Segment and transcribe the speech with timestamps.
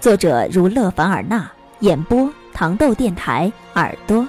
[0.00, 4.24] 作者如勒凡尔纳，演播糖豆电台耳朵。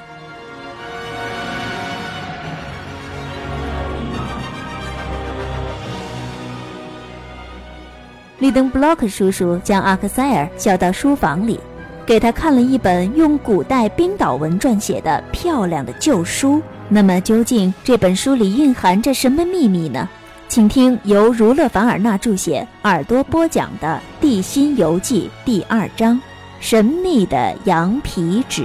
[8.40, 11.60] 利登布洛克叔叔将阿克塞尔叫到书房里，
[12.04, 16.60] 给他看了一本用古代冰岛文撰写的漂亮的旧书。
[16.88, 20.10] 那么，究竟这本书里蕴含着什么秘密呢？
[20.50, 26.16] 请听由儒勒·凡尔纳著写、耳朵播讲的《地心游记》第二章
[26.60, 28.64] 《神秘的羊皮纸》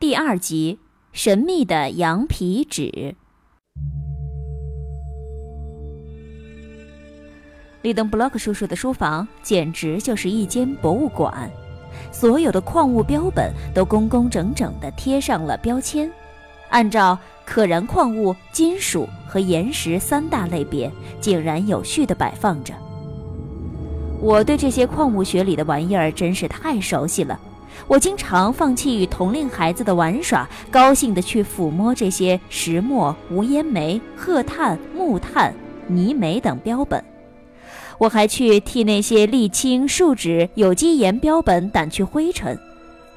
[0.00, 0.78] 第二集
[1.12, 2.82] 《神秘的羊皮纸》。
[7.82, 11.52] 利登布洛克叔叔的书房简直就是一间博物馆。
[12.12, 16.08] 所有的矿物标本都工工整整地贴上了标签，
[16.68, 22.72] 按照可燃矿物、金属和岩石三大类别，井然有序地摆放着。
[24.20, 27.40] 我对这些矿物学里的玩意儿真是太熟悉了，
[27.88, 35.52] 我经常放弃与同龄孩子的玩耍，高兴地去抚摸这些石墨、无烟煤、褐炭、木炭、
[35.88, 37.02] 泥煤等标本。
[37.98, 42.58] 我还去替那些沥青、树脂、有机盐标本掸去灰尘。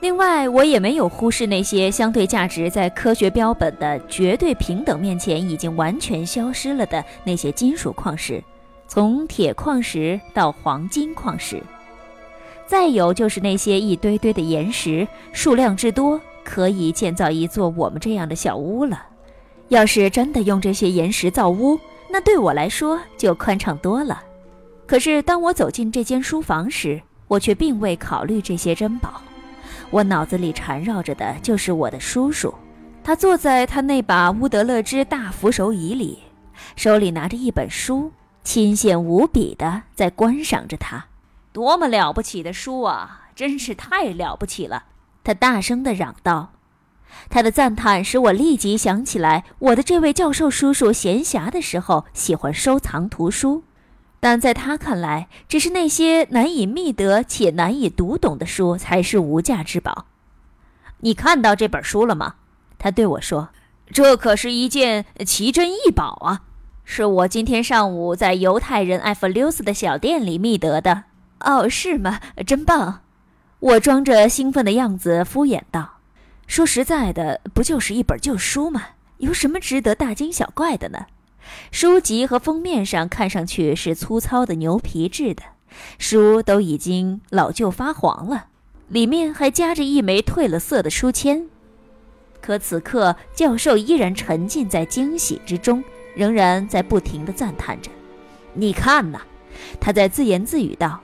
[0.01, 8.43] 另外，我也没有忽视那些相对价值在科学标本的绝对平等面前已经完全消失了的那些金属矿石，
[8.87, 11.59] 从铁矿石到黄金矿石。
[12.67, 19.03] 再有就是那些一堆堆的岩石，数量之多，可以建造一座我们这样的小屋了。
[19.69, 21.79] 要是真的用这些岩石造屋，
[22.11, 24.21] 那对我来说就宽敞多了。
[24.87, 29.21] 可是，当我走进这间书房时，我却并未考虑这些珍宝。
[29.89, 32.53] 我脑子里缠绕着的就是我的叔叔，
[33.03, 36.19] 他坐在他那把乌德勒支大扶手椅里，
[36.75, 38.11] 手里拿着一本书，
[38.43, 41.05] 亲羡无比的在观赏着他。
[41.51, 43.21] 多么了不起的书啊！
[43.35, 44.83] 真是太了不起了！
[45.23, 46.51] 他大声地嚷道。
[47.29, 53.63] 他的赞叹使我立即想起来，我的这位教授叔叔闲暇的时候喜欢收藏图书。
[54.25, 60.07] 但在他看来，只是那些难以觅得且难以读懂的书才是无价之宝。
[61.01, 62.33] 你看到这本书了吗？
[62.79, 63.49] 他对我说
[63.93, 66.41] ：“这可是一件奇珍异宝啊，
[66.83, 71.03] 是我今天上午在犹太人艾弗留斯的小店里觅得的。”
[71.41, 72.19] 哦，是吗？
[72.47, 73.01] 真棒！
[73.59, 75.97] 我装着兴奋的样子敷衍道
[76.47, 78.81] ：“说实在的，不就是一本旧书吗？
[79.19, 81.05] 有什么值得大惊小怪的呢？”
[81.71, 85.43] 书籍和封面上看上去是粗糙的牛皮制的，
[85.97, 88.47] 书都已经老旧发黄了，
[88.87, 91.47] 里面还夹着一枚褪了色的书签。
[92.41, 95.83] 可此刻，教授依然沉浸在惊喜之中，
[96.15, 97.89] 仍然在不停地赞叹着
[98.53, 99.21] ：“你看呐！”
[99.81, 100.99] 他在自言自语道：“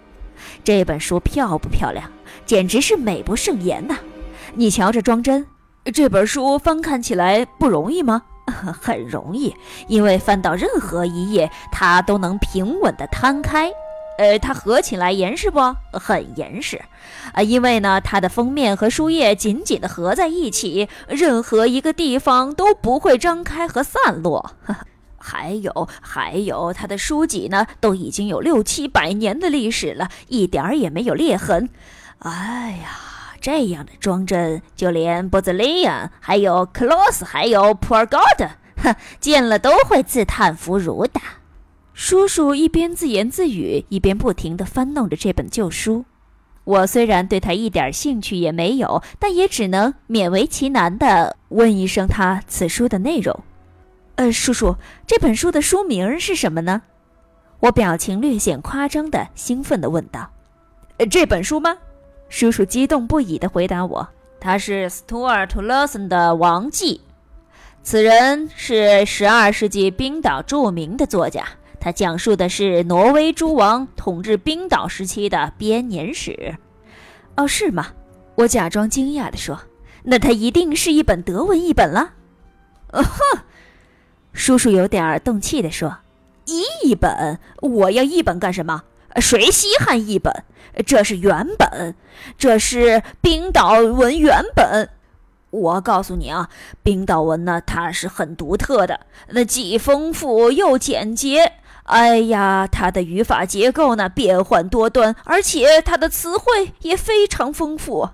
[0.64, 2.10] 这本书漂不漂亮？
[2.46, 3.96] 简直是美不胜言呐！
[4.54, 5.46] 你瞧这装帧，
[5.94, 8.24] 这本书翻看起来不容易吗？”
[8.82, 9.56] 很容易，
[9.88, 13.72] 因为翻到任何一页，它都能平稳地摊开。
[14.18, 15.60] 呃，它合起来严实不？
[15.94, 16.80] 很严实。
[17.34, 24.52] 啊，因为呢，它的封面和书页紧紧地合在一起，任何一个地方都不会张开和散落。
[25.18, 31.70] 还有，还有，它的书籍呢，都已经有六七百年的历史了，一点儿也没有裂痕。
[32.20, 32.90] 哎呀！
[33.42, 38.48] 这样的装帧，就连波兹利亚、还有克洛斯、还有普尔高德，
[38.78, 41.20] 哼，见了都会自叹弗如的。
[41.94, 46.06] 叔叔一边自言自语，一边不停地翻弄着这本旧书。
[46.64, 53.38] 我虽然对他一点兴趣也没有，但也只能勉为其难地问一声他此书的内容。
[54.16, 54.76] 呃，叔叔，
[55.08, 56.84] 这本书的书名是什么呢？
[57.60, 60.30] 我表情略显夸张的兴奋地问道
[60.98, 61.76] ：“呃这本书吗？”
[62.32, 64.08] 叔叔激动不已地回答我
[64.40, 66.96] ：“他是斯图尔特·勒森的《王记》，
[67.84, 71.46] 此人是十二世纪冰岛著名的作家。
[71.78, 76.56] 他讲述的是挪威诸王统治冰岛时期的编年史。
[77.36, 77.88] ”“哦，是吗？”
[78.36, 79.60] 我假装惊讶地说
[80.02, 82.14] ，“那他一定是一本德文译本了。
[82.94, 83.40] ”“哦哼。”
[84.32, 85.98] 叔叔有点动气地说
[86.48, 87.38] ：“译本？
[87.60, 88.82] 我要译本干什么？
[89.20, 90.44] 谁稀罕译本？
[90.86, 91.96] 这是原本，
[92.38, 94.90] 这是冰岛文原本。
[95.50, 96.50] 我告诉你啊，
[96.82, 101.54] 冰岛文呢，它是很独特的，那既丰富又简洁。
[101.84, 108.12] 哎呀，它的语法结构呢变幻多端，而且它的词汇也非常丰富。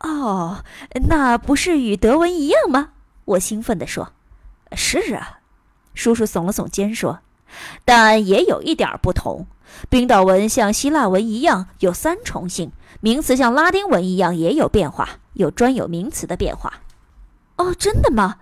[0.00, 0.64] 哦，
[1.08, 2.92] 那不是与德文一样吗？
[3.26, 4.12] 我兴奋地说
[4.72, 5.40] ：“是啊。”
[5.92, 7.18] 叔叔耸了耸肩说
[7.84, 9.46] ：“但也有一点不同。
[9.88, 16.74] 冰岛文像希腊文一样有三重性，名词像拉丁文一样也有变化，有专有名词的变化。”
[17.56, 18.36] 哦，真的吗？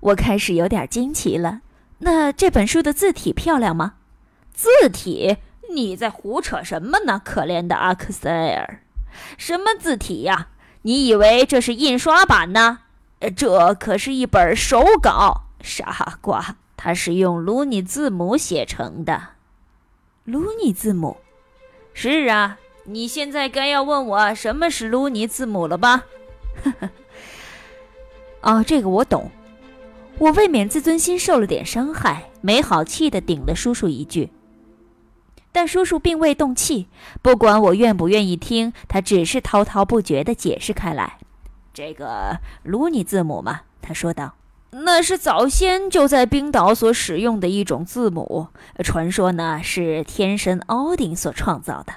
[0.00, 1.60] 我开始有点惊奇了。
[1.98, 3.94] 那这本书的字体漂亮吗？
[4.52, 5.38] 字体？
[5.74, 7.20] 你在胡扯什么呢？
[7.24, 8.80] 可怜的阿克塞尔，
[9.36, 10.48] 什么字体呀？
[10.82, 12.78] 你以为这是印刷版呢？
[13.36, 16.56] 这可是一本手稿，傻瓜！
[16.76, 19.20] 它是用卢尼字母写成的。
[20.28, 21.16] 卢尼字母？
[21.94, 26.04] 是啊，你现在该要问我什么是卢尼字母了吧？
[26.62, 26.90] 呵呵。
[28.42, 29.30] 哦，这个我懂。
[30.18, 34.30] 我未免自尊心受了点伤害，没好气的顶了叔叔一句。
[35.50, 36.88] 但叔叔并未动气，
[37.22, 41.16] 不管我愿不愿意听，他只是滔滔不绝地解释开来。
[41.72, 44.34] 这个卢尼字母嘛，他说道，
[44.70, 48.48] 那是早先就在冰岛所使用的一种字母，
[48.84, 51.92] 传说呢是天神奥丁所创造的。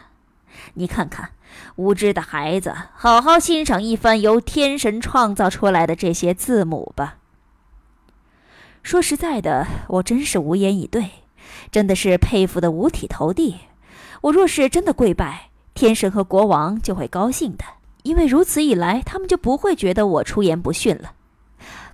[0.76, 1.32] 你看看，
[1.76, 7.18] 无知的孩子，好好欣赏一番由天神创造出来的这些字母吧。
[8.84, 11.12] 说实在的，我真是无言以对，
[11.72, 13.58] 真的是佩服的五体投地。
[14.22, 17.66] 我若是真的跪拜天神和国王，就会高兴的，
[18.04, 21.14] 因为如此一来，他们就不会觉得我出言不逊了。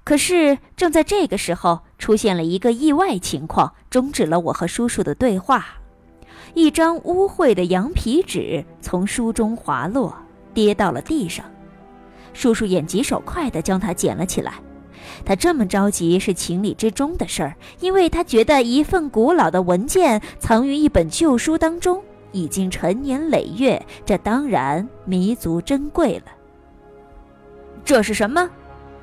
[0.08, 5.66] 可是正在这个时候，出现了一个意外情况，终止了我和叔叔的对话。
[6.54, 10.16] 一张污秽的羊皮纸从书中滑落，
[10.54, 11.46] 跌到了地上。
[12.32, 14.54] 叔叔眼疾手快地将它捡了起来。
[15.26, 22.02] 他这么着急是情理之中的事儿，因为他觉得一份古老的文件藏于一本旧书当中，
[22.32, 26.32] 已经陈年累月，这当然弥足珍贵了。
[27.84, 28.50] 这是什么？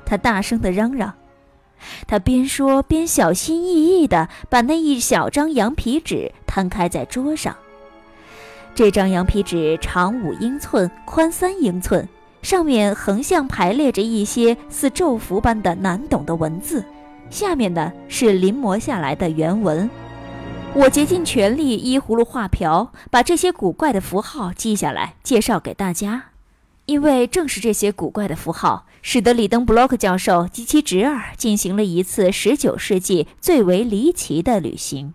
[0.05, 1.13] 他大声地嚷嚷。
[2.07, 7.55] 他边说边小心翼翼地把那一小张羊皮纸摊开在桌上。
[8.73, 12.07] 这张羊皮纸长五英寸，宽三英寸。
[12.41, 16.85] 上面横向排列着一些似咒符般的难懂的文字，
[17.31, 19.89] 下面呢是临摹下来的原文。
[20.75, 26.34] 我竭尽全力依葫芦画瓢，把这些古怪的符号记下来，介绍给大家。
[26.85, 35.13] 因为正是这些古怪的符号，使得里登布洛克教授及其侄儿进行了一次19世纪最为离奇的旅行。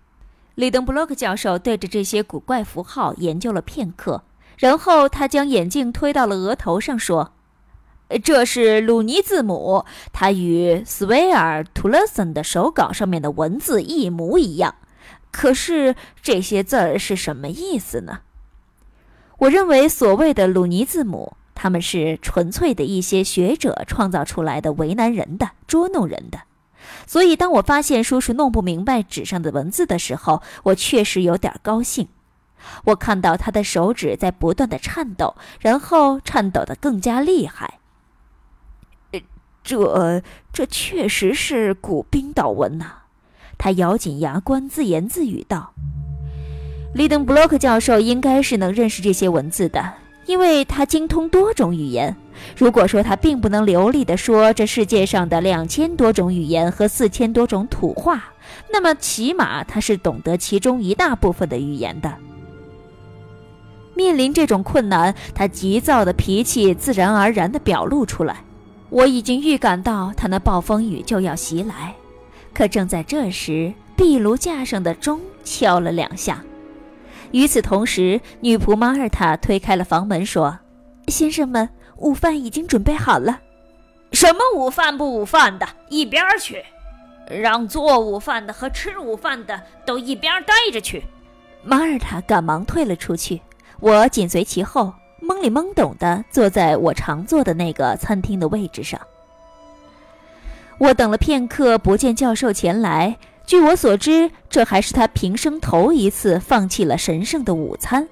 [0.57, 4.25] 里登布洛克教授对着这些古怪符号研究了片刻。
[4.59, 7.33] 然后他将眼镜推到了额头上，说
[8.23, 14.75] ：“这是鲁尼字母，它与斯维尔·图勒森的手稿上面的文字一模一样。
[15.31, 18.21] 可是这些字儿是什么意思呢？
[19.39, 26.41] 我认为所谓的鲁尼字母，他们是纯粹的一些学者创造出来的，为难人的，捉弄人的。
[27.07, 32.09] 所以当我发现叔叔弄不明白纸上的文字的时候，我确实有点高兴。”
[32.85, 37.79] 我看到他的手指在不断的颤抖，然后颤抖得更加厉害。
[39.63, 40.23] 这
[40.55, 43.03] 这确实是古冰岛文呐！
[43.59, 45.75] 他咬紧牙关，自言自语道
[46.97, 50.00] ：“利登布洛克教授应该是能认识这些文字的，
[50.31, 52.15] 因为他精通多种语言。
[52.57, 58.33] 如果说他并不能流利地说这世界上的两千多种语言和四千多种土话，
[58.73, 62.15] 那么起码他是懂得其中一大部分的语言的。”
[63.97, 68.37] 面临这种困难，他急躁的脾气自然而然地表露出来。
[68.89, 71.93] 我已经预感到他那暴风雨就要袭来，
[72.55, 76.41] 可正在这时，壁炉架上的钟敲了两下。
[77.33, 80.59] 与此同时，女仆马尔塔推开了房门，说
[81.09, 83.41] ：“先生们，午饭已经准备好了。
[84.13, 86.65] ”“什么午饭不午饭的，一边去！
[87.29, 91.05] 让做午饭的和吃午饭的都一边待着去！”
[91.63, 93.41] 马尔塔赶忙退了出去。
[93.79, 99.01] 我紧随其后，懵里懵懂地坐在我常坐的那个餐厅的位置上。
[100.79, 103.17] 我等了片刻，不见教授前来。
[103.51, 108.09] 据我所知，这还是他平生头一次放弃了神圣的午餐，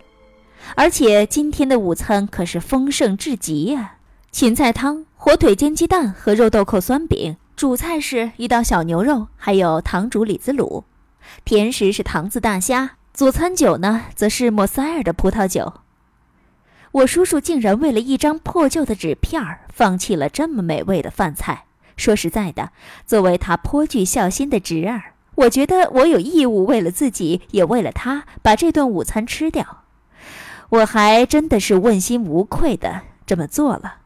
[0.74, 3.98] 而且今天的午餐可是丰盛至极呀！
[4.32, 10.82] 芹菜汤、火腿煎鸡蛋和肉豆蔻酸饼，主菜是一道小牛肉，还有糖煮李子卤；
[11.44, 15.72] 甜食是糖渍大虾；佐餐酒呢，则是莫塞尔的葡萄酒。
[16.90, 21.66] 我叔叔竟然为了一张破旧的纸片儿，放弃了这么美味的饭菜。
[21.96, 22.72] 说实在的，
[23.06, 29.84] 作为他颇具孝心的侄儿，我觉得我有义务为了自己，也为了他，把这顿午餐吃掉。
[30.70, 33.98] 我还真的是问心无愧的这么做了。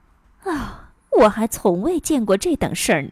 [0.44, 0.90] 啊，
[1.22, 3.10] 我还从未见过这等事儿呢。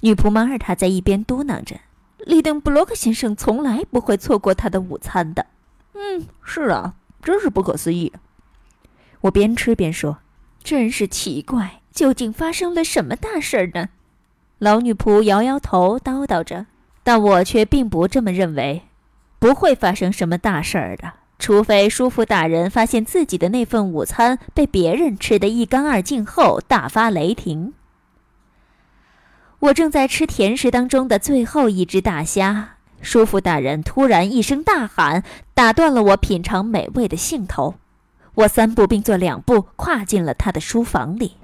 [0.00, 1.76] 女仆马尔塔在一边嘟囔着
[2.18, 5.46] ：“利登布洛克先生从来不会错过他的午餐的。”
[5.94, 8.12] 嗯，是啊，真是不可思议。
[9.20, 10.18] 我边吃边说
[10.64, 13.90] ：“真是奇怪，究竟发生了什么大事儿呢？”
[14.58, 16.66] 老女仆摇摇头，叨叨着，
[17.10, 18.82] 但我却并不这么认为，
[19.40, 27.72] 不会发生什么大事儿的，除非叔父大人发现自己的那份午餐被别人吃得一干二净后大发雷霆。
[29.58, 37.74] 我正在吃甜食当中的最后一只大虾，叔父大人突然一声大喊，打断了我品尝美味的兴头。
[38.36, 41.38] 我三步并作两步跨进了他的书房里。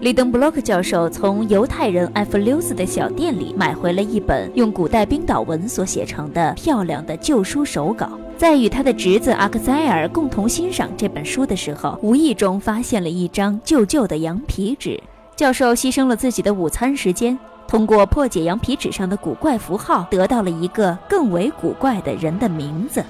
[0.00, 15.02] 利登布洛克教授从犹太人艾弗留斯的小店里买回了一本用古代冰岛文所写成的漂亮的旧书手稿，在与他的侄子阿克塞尔共同欣赏这本书的时候，无意中发现了一张旧旧的羊皮纸。
[15.34, 17.36] 教授牺牲了自己的午餐时间，
[17.66, 23.04] 通过破解羊皮纸上的古怪符号，得到了一个更为古怪的人的名字。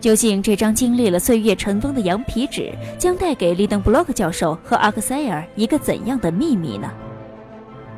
[0.00, 6.88] 究竟这张经历了岁月尘封的羊皮纸将带给利登布洛克教授和阿克塞尔一个怎样的秘密呢？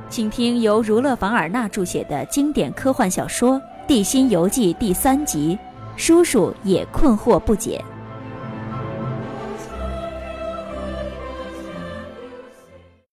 [0.09, 5.59] 请听由儒勒·凡尔纳著写的经典科幻小说《地心游记》第三集，
[5.97, 7.85] 叔叔也困惑不解。